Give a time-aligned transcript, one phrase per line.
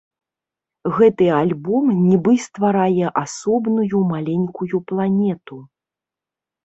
[0.95, 5.55] Гэты альбом нібы стварае асобную маленькую планету.